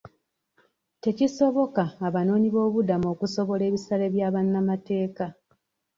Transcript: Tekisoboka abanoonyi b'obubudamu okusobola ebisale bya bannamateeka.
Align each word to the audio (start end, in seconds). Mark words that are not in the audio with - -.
Tekisoboka 1.03 1.83
abanoonyi 2.07 2.49
b'obubudamu 2.51 3.07
okusobola 3.13 3.63
ebisale 3.69 4.05
bya 4.13 4.27
bannamateeka. 4.33 5.25